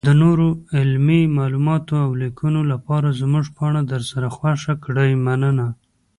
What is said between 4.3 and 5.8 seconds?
خوښه کړئ مننه.